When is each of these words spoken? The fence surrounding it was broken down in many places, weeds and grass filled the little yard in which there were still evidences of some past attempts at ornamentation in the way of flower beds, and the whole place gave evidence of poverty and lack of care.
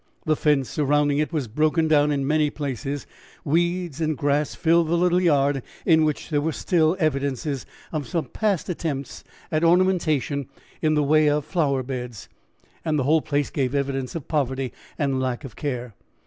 The 0.25 0.35
fence 0.35 0.67
surrounding 0.67 1.19
it 1.19 1.31
was 1.31 1.47
broken 1.47 1.87
down 1.87 2.11
in 2.11 2.25
many 2.25 2.49
places, 2.49 3.05
weeds 3.45 4.01
and 4.01 4.17
grass 4.17 4.55
filled 4.55 4.87
the 4.87 4.97
little 4.97 5.21
yard 5.21 5.61
in 5.85 6.03
which 6.03 6.31
there 6.31 6.41
were 6.41 6.53
still 6.53 6.97
evidences 6.99 7.67
of 7.91 8.07
some 8.07 8.25
past 8.25 8.67
attempts 8.67 9.23
at 9.51 9.63
ornamentation 9.63 10.49
in 10.81 10.95
the 10.95 11.03
way 11.03 11.29
of 11.29 11.45
flower 11.45 11.83
beds, 11.83 12.29
and 12.83 12.97
the 12.97 13.03
whole 13.03 13.21
place 13.21 13.51
gave 13.51 13.75
evidence 13.75 14.15
of 14.15 14.27
poverty 14.27 14.73
and 14.97 15.19
lack 15.21 15.43
of 15.43 15.55
care. 15.55 15.93